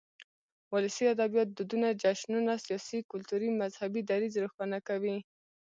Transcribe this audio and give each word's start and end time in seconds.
ولسي 0.71 1.03
ادبيات 1.15 1.49
دودنه، 1.57 1.89
جشنونه 2.01 2.53
،سياسي، 2.65 2.99
کلتوري 3.11 3.49
،مذهبي، 3.61 4.01
دريځ 4.11 4.33
روښانه 4.43 4.79
کوي. 4.87 5.17